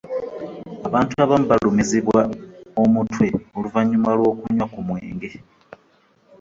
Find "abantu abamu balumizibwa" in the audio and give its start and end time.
0.87-2.21